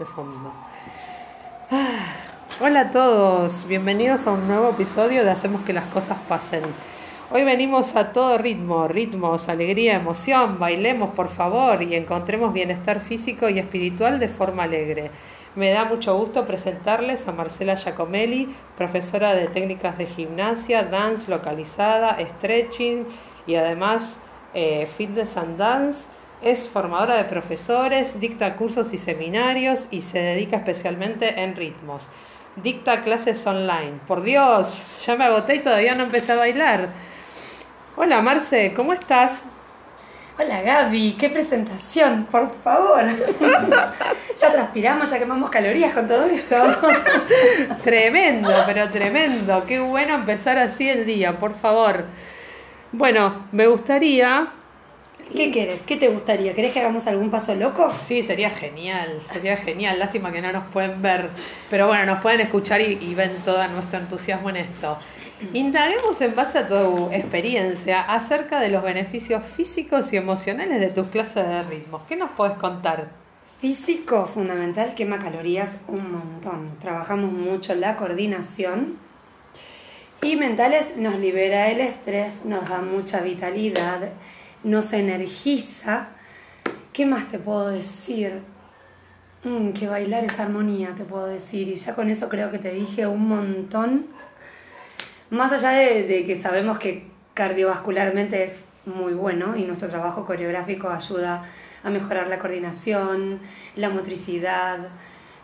[0.00, 0.50] de fondo.
[1.70, 2.14] Ah,
[2.58, 6.62] hola a todos, bienvenidos a un nuevo episodio de Hacemos que las cosas pasen.
[7.30, 13.50] Hoy venimos a todo ritmo, ritmos, alegría, emoción, bailemos por favor y encontremos bienestar físico
[13.50, 15.10] y espiritual de forma alegre.
[15.54, 18.48] Me da mucho gusto presentarles a Marcela Giacomelli,
[18.78, 23.04] profesora de técnicas de gimnasia, dance localizada, stretching
[23.46, 24.18] y además
[24.54, 26.04] eh, fitness and dance.
[26.42, 32.08] Es formadora de profesores, dicta cursos y seminarios y se dedica especialmente en ritmos.
[32.56, 34.00] Dicta clases online.
[34.06, 36.88] Por Dios, ya me agoté y todavía no empecé a bailar.
[37.94, 39.42] Hola Marce, ¿cómo estás?
[40.38, 43.04] Hola Gaby, qué presentación, por favor.
[44.38, 46.56] ya transpiramos, ya quemamos calorías con todo esto.
[47.84, 49.62] tremendo, pero tremendo.
[49.66, 52.06] Qué bueno empezar así el día, por favor.
[52.92, 54.54] Bueno, me gustaría
[55.34, 55.80] ¿Qué quieres?
[55.86, 56.54] ¿Qué te gustaría?
[56.54, 57.92] ¿Querés que hagamos algún paso loco?
[58.06, 59.98] Sí, sería genial, sería genial.
[59.98, 61.30] Lástima que no nos pueden ver,
[61.70, 64.98] pero bueno, nos pueden escuchar y, ven todo nuestro entusiasmo en esto.
[65.52, 71.06] Indaguemos en base a tu experiencia acerca de los beneficios físicos y emocionales de tus
[71.08, 72.02] clases de ritmos.
[72.08, 73.08] ¿Qué nos puedes contar?
[73.60, 76.76] Físico, fundamental, quema calorías un montón.
[76.80, 78.96] Trabajamos mucho la coordinación.
[80.22, 84.10] Y mentales nos libera el estrés, nos da mucha vitalidad
[84.64, 86.08] nos energiza.
[86.92, 88.42] ¿Qué más te puedo decir?
[89.44, 91.68] Mm, que bailar es armonía, te puedo decir.
[91.68, 94.06] Y ya con eso creo que te dije un montón.
[95.30, 101.44] Más allá de, que sabemos que cardiovascularmente es muy bueno y nuestro trabajo coreográfico ayuda
[101.82, 103.40] a mejorar la coordinación,
[103.76, 104.88] la motricidad.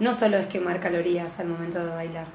[0.00, 2.26] No solo es quemar calorías al momento de bailar.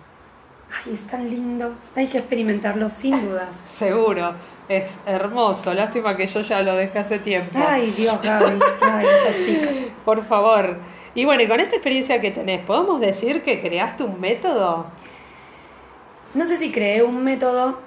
[0.86, 1.76] Ay, es tan lindo.
[1.96, 3.66] Hay que experimentarlo sin dudas.
[3.70, 4.36] Seguro.
[4.70, 7.58] Es hermoso, lástima que yo ya lo dejé hace tiempo.
[7.58, 9.06] Ay, Dios, Gaby, ay,
[9.44, 9.68] chica.
[10.06, 10.78] Por favor.
[11.16, 14.86] Y bueno, y con esta experiencia que tenés, ¿podemos decir que creaste un método?
[16.36, 17.80] No sé si creé un método,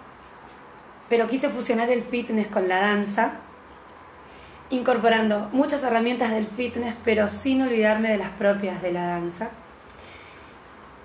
[1.08, 3.34] pero quise fusionar el fitness con la danza,
[4.70, 9.52] incorporando muchas herramientas del fitness, pero sin olvidarme de las propias de la danza.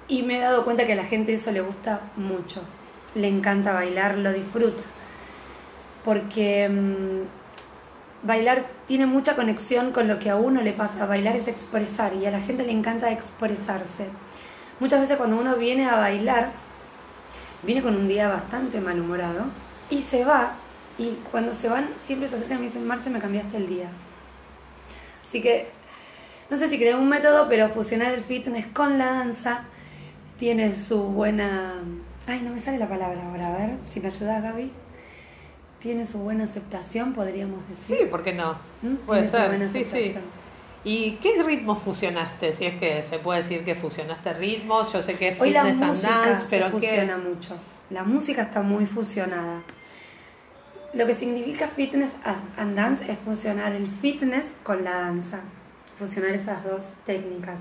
[0.08, 2.64] Y me he dado cuenta que a la gente eso le gusta mucho.
[3.14, 4.82] Le encanta bailar, lo disfruta
[6.08, 11.06] porque mm, bailar tiene mucha conexión con lo que a uno le pasa.
[11.06, 14.06] Bailar es expresar y a la gente le encanta expresarse.
[14.80, 16.52] Muchas veces cuando uno viene a bailar,
[17.62, 19.48] viene con un día bastante malhumorado
[19.90, 20.54] y se va
[20.98, 23.90] y cuando se van siempre se acercan y me dicen, Marce, me cambiaste el día.
[25.22, 25.68] Así que
[26.50, 29.66] no sé si creé un método, pero fusionar el fitness con la danza
[30.40, 31.84] tiene su buena...
[32.28, 34.72] Ay, no me sale la palabra ahora, a ver si me ayudas Gaby
[35.88, 37.98] tiene su buena aceptación, podríamos decir.
[37.98, 38.58] Sí, ¿por qué no?
[38.82, 38.96] ¿Mm?
[39.06, 39.70] Puede ser.
[39.70, 40.16] sí, sí.
[40.84, 42.52] ¿Y qué ritmos fusionaste?
[42.52, 45.64] Si es que se puede decir que fusionaste ritmos, yo sé que es Hoy la
[45.64, 47.56] música pero fusiona mucho.
[47.90, 49.64] La música está muy fusionada.
[50.94, 52.12] Lo que significa fitness
[52.58, 55.40] and dance es fusionar el fitness con la danza,
[55.98, 57.60] fusionar esas dos técnicas.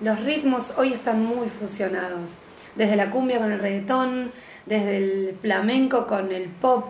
[0.00, 2.32] Los ritmos hoy están muy fusionados,
[2.74, 4.32] desde la cumbia con el reggaetón,
[4.66, 6.86] desde el flamenco con el pop.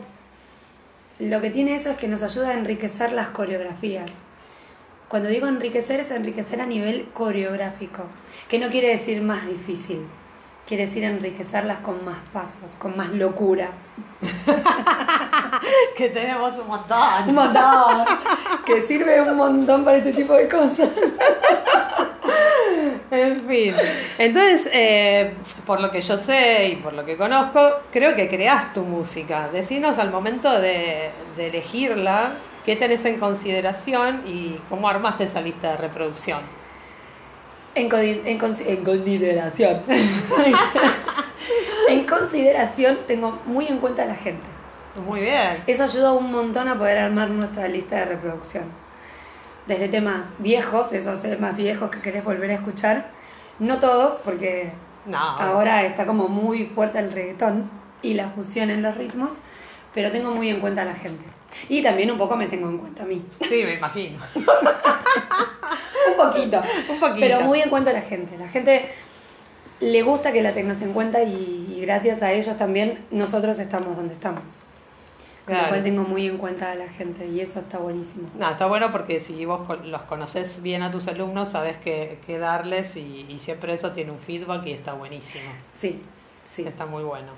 [1.20, 4.10] Lo que tiene eso es que nos ayuda a enriquecer las coreografías.
[5.08, 8.06] Cuando digo enriquecer es enriquecer a nivel coreográfico,
[8.48, 10.06] que no quiere decir más difícil,
[10.66, 13.68] quiere decir enriquecerlas con más pasos, con más locura.
[15.96, 17.28] que tenemos un montón.
[17.28, 18.06] Un montón.
[18.66, 20.88] que sirve un montón para este tipo de cosas.
[23.14, 23.74] en fin.
[24.18, 25.34] Entonces, eh,
[25.66, 27.60] por lo que yo sé y por lo que conozco,
[27.90, 29.48] creo que creas tu música.
[29.52, 35.76] Decinos al momento de, elegirla, qué tenés en consideración y cómo armas esa lista de
[35.78, 36.40] reproducción.
[37.74, 39.82] En, en consideración.
[41.88, 44.46] en consideración tengo muy en cuenta a la gente.
[45.06, 45.64] Muy bien.
[45.66, 48.83] Eso ayuda un montón a poder armar nuestra lista de reproducción
[49.66, 53.10] desde temas viejos, esos temas viejos que querés volver a escuchar.
[53.58, 54.72] No todos, porque
[55.12, 57.70] ahora está como muy fuerte el reggaetón
[58.02, 59.30] y la fusión en los ritmos,
[59.94, 61.24] pero tengo muy en cuenta a la gente.
[61.68, 63.24] Y también un poco me tengo en cuenta a mí.
[63.48, 64.18] Sí, me imagino.
[64.34, 66.62] un poquito.
[66.88, 67.20] Un poquito.
[67.20, 68.36] Pero muy en cuenta a la gente.
[68.36, 68.90] La gente
[69.80, 74.14] le gusta que la tengas en cuenta y gracias a ellos también nosotros estamos donde
[74.14, 74.42] estamos.
[75.44, 78.30] Con lo cual tengo muy en cuenta a la gente y eso está buenísimo.
[78.38, 82.38] No, está bueno porque si vos los conoces bien a tus alumnos, sabes qué, qué
[82.38, 85.44] darles y, siempre eso tiene un feedback y está buenísimo.
[85.72, 86.00] Sí,
[86.44, 86.62] sí.
[86.66, 87.32] Está muy bueno.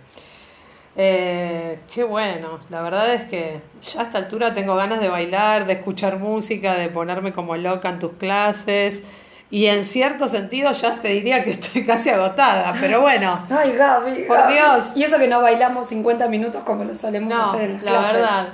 [0.94, 5.66] Eh, qué bueno, la verdad es que ya a esta altura tengo ganas de bailar,
[5.66, 9.02] de escuchar música, de ponerme como loca en tus clases.
[9.50, 13.46] Y en cierto sentido ya te diría que estoy casi agotada, pero bueno.
[13.50, 14.24] Ay, Gaby.
[14.26, 14.52] Por Gaby.
[14.54, 14.84] Dios.
[14.96, 17.90] Y eso que no bailamos 50 minutos como lo solemos No, hacer en las la
[17.92, 18.12] clases.
[18.16, 18.48] verdad.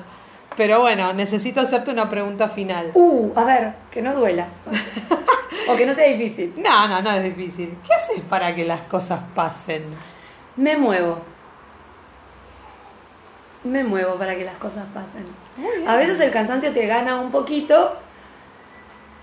[0.56, 2.90] Pero bueno, necesito hacerte una pregunta final.
[2.92, 4.48] Uh, a ver, que no duela.
[5.68, 6.52] o que no sea difícil.
[6.58, 7.74] No, no, no es difícil.
[7.86, 9.84] ¿Qué haces para que las cosas pasen?
[10.56, 11.20] Me muevo.
[13.64, 15.24] Me muevo para que las cosas pasen.
[15.86, 17.96] A veces el cansancio te gana un poquito,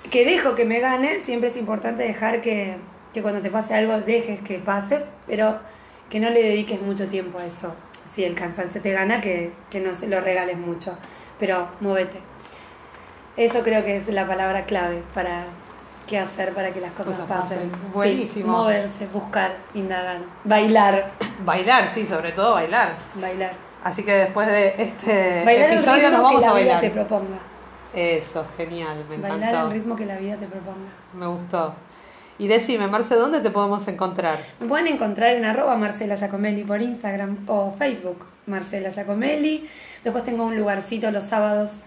[0.09, 2.77] que dejo que me gane, siempre es importante dejar que,
[3.13, 5.59] que cuando te pase algo dejes que pase, pero
[6.09, 7.73] que no le dediques mucho tiempo a eso.
[8.05, 10.97] Si el cansancio te gana, que, que no se lo regales mucho,
[11.39, 12.19] pero móvete.
[13.37, 15.43] Eso creo que es la palabra clave para
[16.07, 17.69] qué hacer para que las cosas, Cosas pasen.
[17.69, 17.71] pasen.
[17.71, 18.57] Sí, Buenísimo.
[18.57, 21.11] moverse, buscar, indagar, bailar,
[21.45, 22.95] Bailar, sí, sobre todo bailar.
[23.15, 23.53] bailar.
[23.83, 26.81] Así que después de este Bailar episodio nos vamos que la a vida bailar.
[26.81, 27.37] te proponga.
[27.93, 29.67] Eso, genial, me Bailar encantó.
[29.67, 30.89] el ritmo que la vida te proponga.
[31.13, 31.73] Me gustó.
[32.37, 34.39] Y decime, Marce, ¿dónde te podemos encontrar?
[34.59, 39.69] Me pueden encontrar en arroba Marcela Giacomelli por Instagram o Facebook, Marcela Giacomelli.
[40.03, 41.79] Después tengo un lugarcito los sábados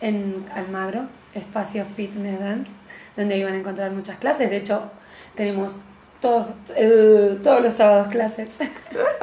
[0.00, 2.72] en Almagro, Espacio Fitness Dance,
[3.16, 4.50] donde iban a encontrar muchas clases.
[4.50, 4.90] De hecho,
[5.36, 5.78] tenemos
[6.20, 8.58] todos, eh, todos los sábados clases.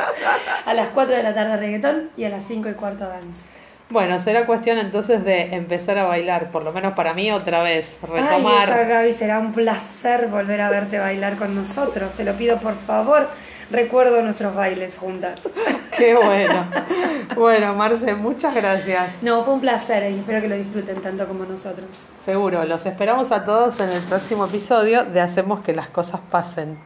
[0.65, 3.41] a las 4 de la tarde reggaetón y a las 5 y cuarto dance.
[3.91, 7.97] Bueno, será cuestión entonces de empezar a bailar, por lo menos para mí otra vez,
[8.01, 8.87] Ay, retomar.
[8.87, 12.13] Gaby, será un placer volver a verte bailar con nosotros.
[12.13, 13.27] Te lo pido por favor.
[13.69, 15.39] Recuerdo nuestros bailes juntas.
[15.97, 16.65] Qué bueno.
[17.35, 19.11] Bueno, Marce, muchas gracias.
[19.21, 21.87] No, fue un placer y espero que lo disfruten tanto como nosotros.
[22.25, 26.79] Seguro, los esperamos a todos en el próximo episodio de Hacemos que las cosas pasen.